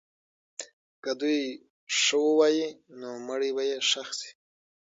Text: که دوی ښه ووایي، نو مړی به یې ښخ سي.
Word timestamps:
که 1.03 1.11
دوی 1.19 1.39
ښه 1.99 2.17
ووایي، 2.27 2.67
نو 2.99 3.09
مړی 3.27 3.51
به 3.55 3.63
یې 3.69 3.77
ښخ 3.89 4.09
سي. 4.19 4.29